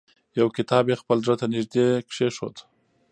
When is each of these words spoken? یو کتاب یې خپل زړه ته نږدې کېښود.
یو 0.39 0.47
کتاب 0.57 0.83
یې 0.89 0.95
خپل 1.01 1.17
زړه 1.25 1.35
ته 1.39 1.45
نږدې 1.53 1.85
کېښود. 2.11 2.55